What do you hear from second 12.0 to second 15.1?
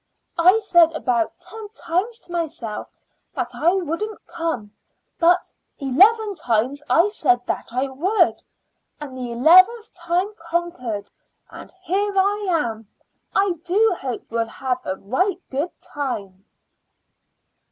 I am. I do hope we'll have a